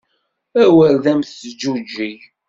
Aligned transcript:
Awer 0.63 0.93
d 1.03 1.05
am 1.11 1.21
teǧǧuǧeg! 1.23 2.19